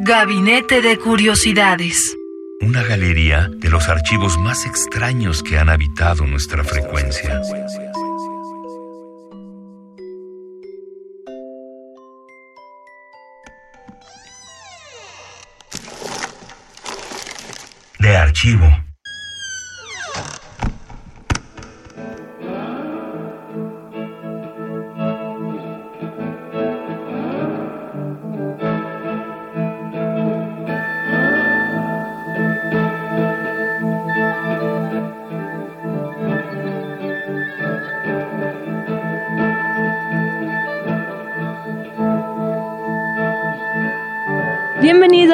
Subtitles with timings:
[0.00, 2.16] Gabinete de Curiosidades.
[2.60, 7.42] Una galería de los archivos más extraños que han habitado nuestra frecuencia.
[17.98, 18.87] De archivo.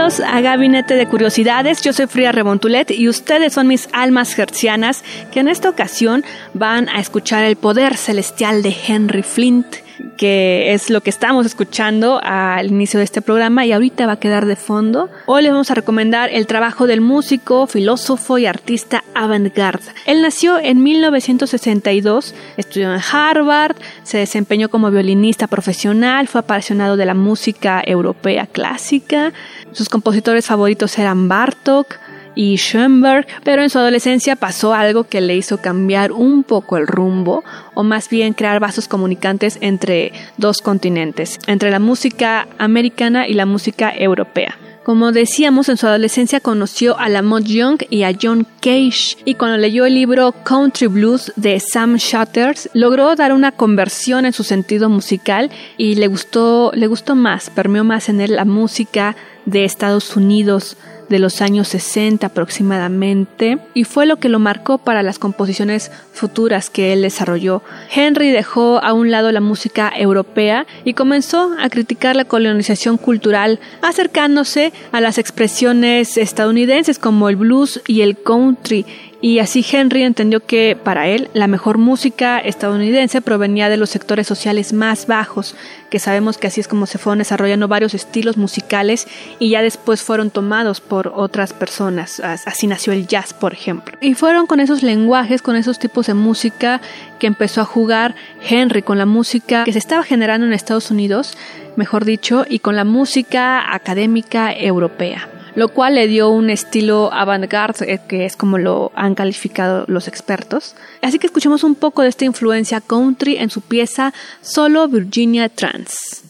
[0.05, 1.81] A Gabinete de Curiosidades.
[1.81, 5.03] Yo soy Fría Rebontulet y ustedes son mis almas gercianas
[5.33, 9.77] que en esta ocasión van a escuchar el poder celestial de Henry Flint,
[10.17, 14.21] que es lo que estamos escuchando al inicio de este programa y ahorita va a
[14.21, 15.11] quedar de fondo.
[15.27, 19.85] Hoy les vamos a recomendar el trabajo del músico, filósofo y artista avant-garde.
[20.07, 27.07] Él nació en 1962, estudió en Harvard, se desempeñó como violinista profesional, fue apasionado de
[27.07, 29.33] la música europea clásica.
[29.73, 32.04] Sus compositores favoritos eran Bartok,
[32.35, 36.87] y Schoenberg, pero en su adolescencia pasó algo que le hizo cambiar un poco el
[36.87, 43.35] rumbo, o más bien crear vasos comunicantes entre dos continentes, entre la música americana y
[43.35, 44.57] la música europea.
[44.85, 49.57] Como decíamos, en su adolescencia conoció a Lamont Young y a John Cage, y cuando
[49.57, 54.91] leyó el libro Country Blues de Sam Shutters, logró dar una conversión en su sentido
[54.91, 59.17] musical y le gustó, le gustó más, permeó más en él la música
[59.47, 60.77] de Estados Unidos,
[61.09, 66.71] de los años 60 aproximadamente y fue lo que lo marcó para las composiciones futuras
[66.71, 67.63] que él desarrolló.
[67.95, 73.61] Henry dejó a un lado la música europea y comenzó a criticar la colonización cultural
[73.83, 78.87] acercándose a las expresiones estadounidenses como el blues y el country
[79.25, 84.27] y así Henry entendió que para él la mejor música estadounidense provenía de los sectores
[84.27, 85.57] sociales más bajos,
[85.89, 89.09] que sabemos que así es como se fueron desarrollando varios estilos musicales
[89.39, 92.21] y ya después fueron tomados por otras personas.
[92.21, 93.97] Así nació el jazz, por ejemplo.
[94.03, 96.83] Y fueron con esos lenguajes, con esos tipos de música
[97.19, 98.15] que empezó a jugar
[98.47, 101.39] Henry con la música que se estaba generando en Estados Unidos,
[101.77, 107.93] mejor dicho, y con la música académica europea lo cual le dio un estilo avant-garde,
[107.93, 110.75] eh, que es como lo han calificado los expertos.
[111.03, 116.25] Así que escuchemos un poco de esta influencia country en su pieza Solo Virginia Trans.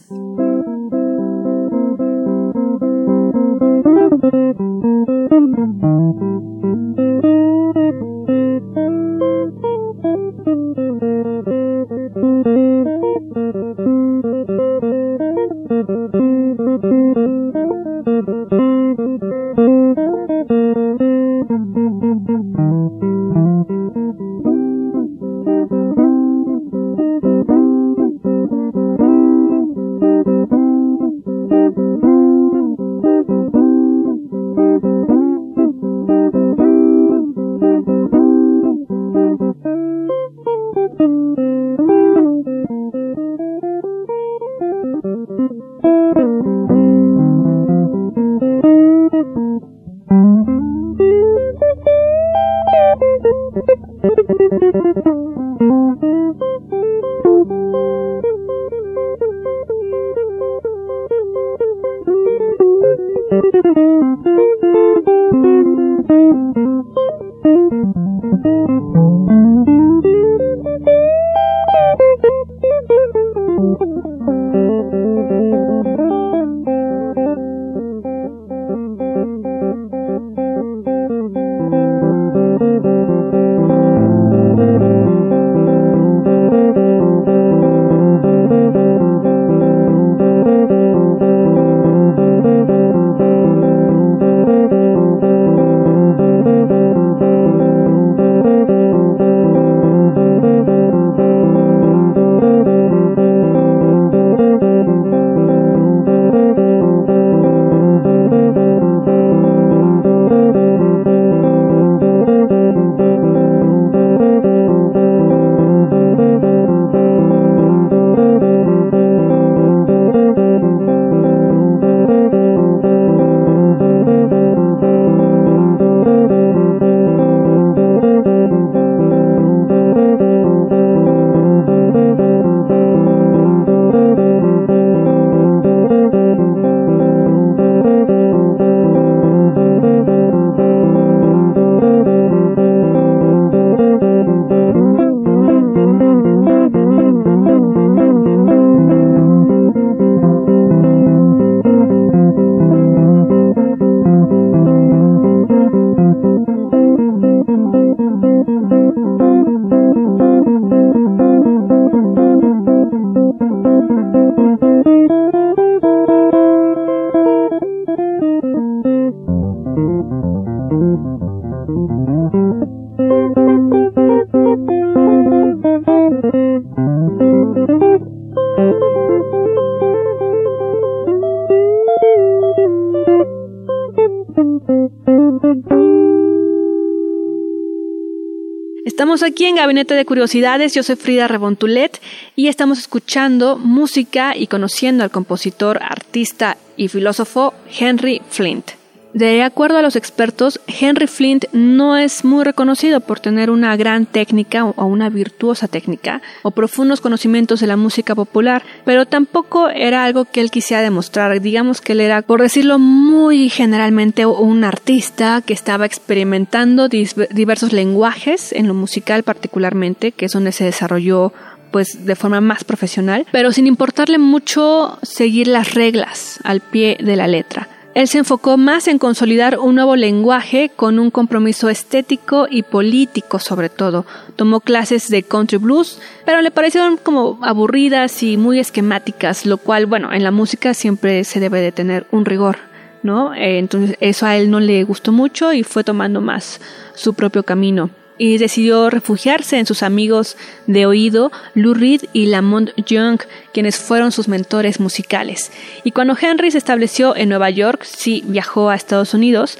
[188.84, 192.00] Estamos aquí en Gabinete de Curiosidades, yo soy Frida Rebontulet
[192.36, 198.83] y estamos escuchando música y conociendo al compositor, artista y filósofo Henry Flint.
[199.14, 204.06] De acuerdo a los expertos, Henry Flint no es muy reconocido por tener una gran
[204.06, 210.02] técnica o una virtuosa técnica o profundos conocimientos de la música popular, pero tampoco era
[210.02, 211.40] algo que él quisiera demostrar.
[211.40, 218.50] Digamos que él era, por decirlo muy generalmente, un artista que estaba experimentando diversos lenguajes
[218.52, 221.32] en lo musical particularmente, que es donde se desarrolló
[221.70, 227.14] pues de forma más profesional, pero sin importarle mucho seguir las reglas al pie de
[227.14, 227.68] la letra.
[227.94, 233.38] Él se enfocó más en consolidar un nuevo lenguaje con un compromiso estético y político
[233.38, 234.04] sobre todo.
[234.34, 239.86] Tomó clases de country blues, pero le parecieron como aburridas y muy esquemáticas, lo cual,
[239.86, 242.58] bueno, en la música siempre se debe de tener un rigor,
[243.04, 243.32] ¿no?
[243.32, 246.60] Eh, entonces eso a él no le gustó mucho y fue tomando más
[246.94, 252.70] su propio camino y decidió refugiarse en sus amigos de oído Lou Reed y Lamont
[252.86, 253.20] Young,
[253.52, 255.50] quienes fueron sus mentores musicales.
[255.82, 259.58] Y cuando Henry se estableció en Nueva York, sí viajó a Estados Unidos,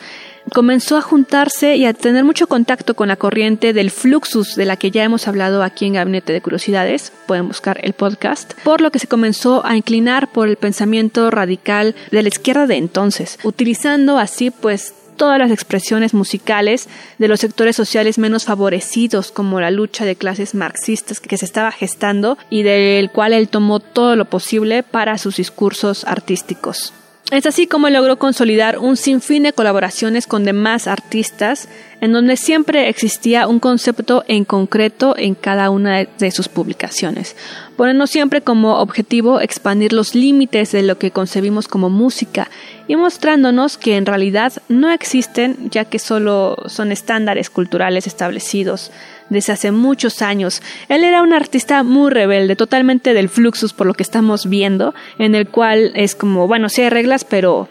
[0.53, 4.77] comenzó a juntarse y a tener mucho contacto con la corriente del fluxus de la
[4.77, 8.91] que ya hemos hablado aquí en Gabinete de Curiosidades, pueden buscar el podcast, por lo
[8.91, 14.19] que se comenzó a inclinar por el pensamiento radical de la izquierda de entonces, utilizando
[14.19, 16.88] así pues todas las expresiones musicales
[17.19, 21.72] de los sectores sociales menos favorecidos, como la lucha de clases marxistas que se estaba
[21.72, 26.93] gestando y del cual él tomó todo lo posible para sus discursos artísticos.
[27.31, 31.69] Es así como logró consolidar un sinfín de colaboraciones con demás artistas,
[32.03, 37.35] en donde siempre existía un concepto en concreto en cada una de sus publicaciones,
[37.79, 42.50] poniendo siempre como objetivo expandir los límites de lo que concebimos como música
[42.88, 48.91] y mostrándonos que en realidad no existen ya que solo son estándares culturales establecidos
[49.31, 50.62] desde hace muchos años.
[50.88, 55.35] Él era un artista muy rebelde, totalmente del fluxus por lo que estamos viendo, en
[55.35, 57.69] el cual es como, bueno, sí hay reglas, pero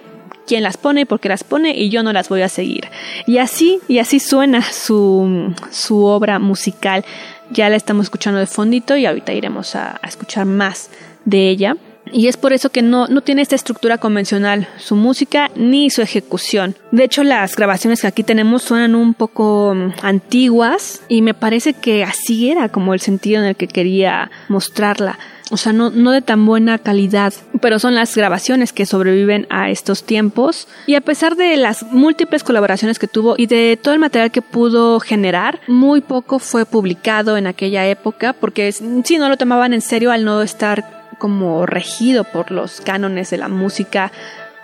[0.47, 2.87] quién las pone, por qué las pone y yo no las voy a seguir.
[3.25, 7.05] Y así, y así suena su, su obra musical.
[7.49, 10.89] Ya la estamos escuchando de fondito y ahorita iremos a, a escuchar más
[11.25, 11.77] de ella.
[12.11, 16.01] Y es por eso que no, no tiene esta estructura convencional, su música ni su
[16.01, 16.75] ejecución.
[16.91, 21.73] De hecho, las grabaciones que aquí tenemos suenan un poco mm, antiguas y me parece
[21.73, 25.17] que así era como el sentido en el que quería mostrarla.
[25.49, 29.69] O sea, no, no de tan buena calidad, pero son las grabaciones que sobreviven a
[29.69, 30.67] estos tiempos.
[30.87, 34.41] Y a pesar de las múltiples colaboraciones que tuvo y de todo el material que
[34.41, 39.81] pudo generar, muy poco fue publicado en aquella época porque sí no lo tomaban en
[39.81, 44.11] serio al no estar como regido por los cánones de la música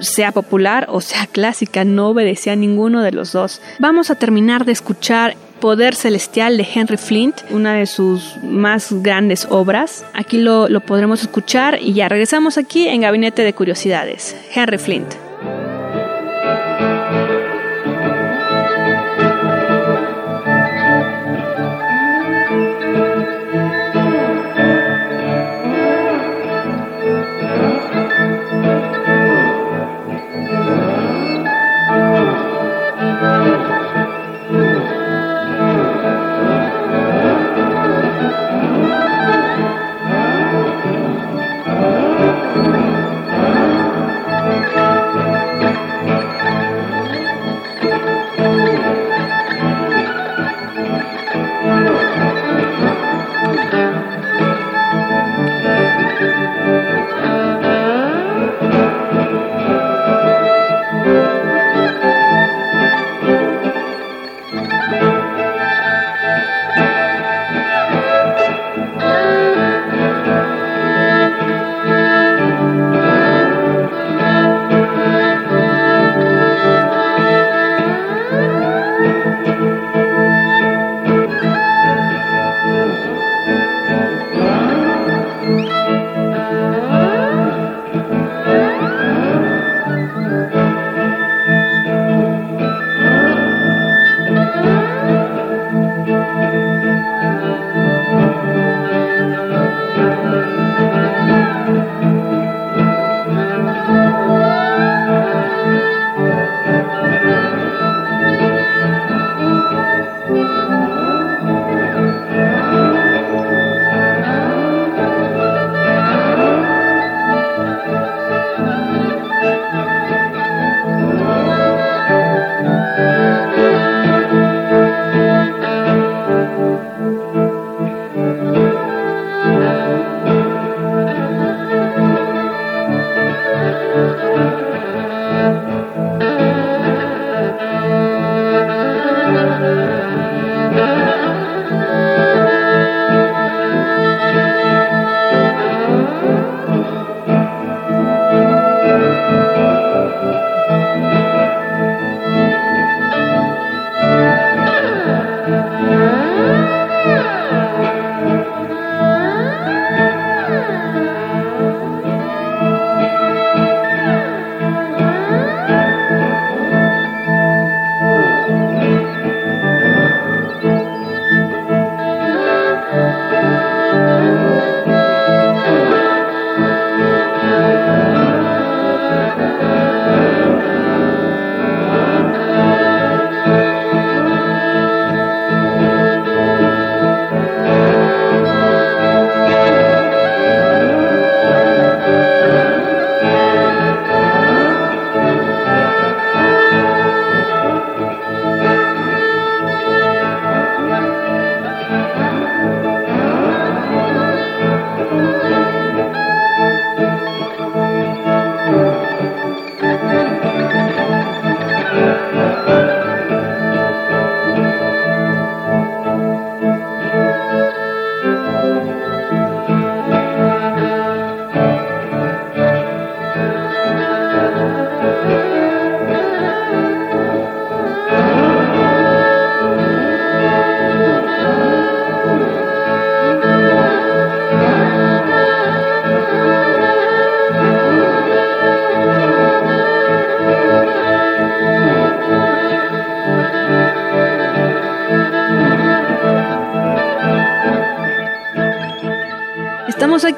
[0.02, 3.62] sea popular o sea clásica, no obedecía a ninguno de los dos.
[3.80, 9.48] Vamos a terminar de escuchar Poder Celestial de Henry Flint, una de sus más grandes
[9.50, 10.06] obras.
[10.14, 14.36] Aquí lo, lo podremos escuchar y ya regresamos aquí en Gabinete de Curiosidades.
[14.54, 15.29] Henry Flint.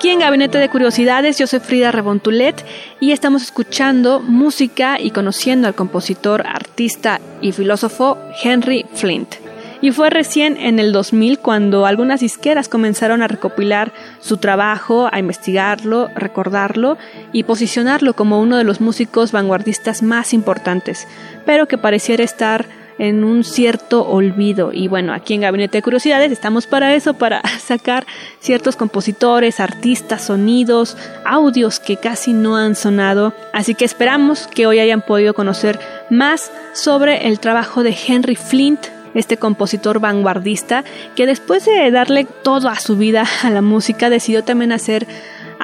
[0.02, 2.66] Aquí en Gabinete de Curiosidades, yo soy Frida Rebontulet
[3.00, 9.36] y estamos escuchando música y conociendo al compositor, artista y filósofo Henry Flint.
[9.80, 15.20] Y fue recién en el 2000 cuando algunas disqueras comenzaron a recopilar su trabajo, a
[15.20, 16.98] investigarlo, recordarlo
[17.32, 21.08] y posicionarlo como uno de los músicos vanguardistas más importantes,
[21.46, 22.66] pero que pareciera estar
[23.02, 24.70] en un cierto olvido.
[24.72, 28.06] Y bueno, aquí en Gabinete de Curiosidades estamos para eso, para sacar
[28.40, 33.34] ciertos compositores, artistas, sonidos, audios que casi no han sonado.
[33.54, 35.80] Así que esperamos que hoy hayan podido conocer
[36.12, 40.84] más sobre el trabajo de Henry Flint, este compositor vanguardista
[41.16, 45.08] que después de darle toda su vida a la música decidió también hacer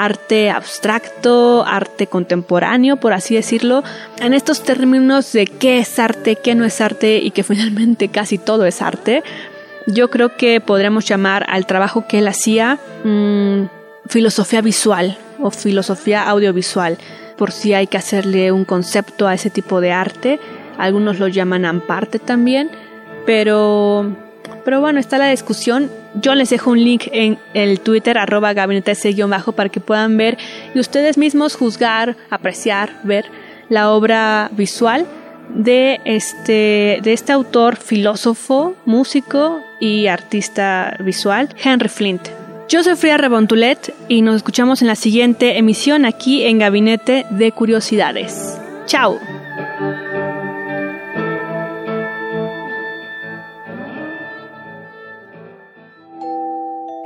[0.04, 3.84] arte abstracto, arte contemporáneo, por así decirlo,
[4.20, 8.38] en estos términos de qué es arte, qué no es arte y que finalmente casi
[8.38, 9.24] todo es arte,
[9.88, 13.64] yo creo que podríamos llamar al trabajo que él hacía mm,
[14.08, 16.98] filosofía visual o filosofía audiovisual,
[17.38, 20.40] por si hay que hacerle un concepto a ese tipo de arte.
[20.78, 22.70] Algunos lo llaman amparte también,
[23.26, 24.27] pero
[24.64, 25.90] pero bueno, está la discusión.
[26.16, 28.94] Yo les dejo un link en el Twitter, arroba gabinete
[29.28, 30.38] bajo para que puedan ver
[30.74, 33.26] y ustedes mismos juzgar, apreciar, ver
[33.70, 35.06] la obra visual
[35.50, 42.28] de este, de este autor, filósofo, músico y artista visual, Henry Flint.
[42.68, 47.52] Yo soy Fría Rebontulet y nos escuchamos en la siguiente emisión aquí en Gabinete de
[47.54, 48.58] Curiosidades.
[48.86, 49.37] ¡Chao!